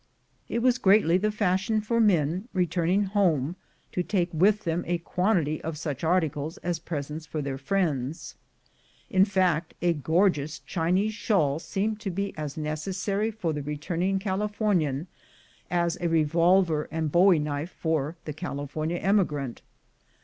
[0.49, 3.55] It was greatly the fashion for men, returning home,
[3.91, 8.33] to take with them a quantity of such articles, as presents for their friends.
[9.11, 15.05] In fact, a gorgeous Chinese shawl seemed to be as necessary for the returning Californian
[15.69, 19.61] as a revolver and bowie knife for the California emigrant.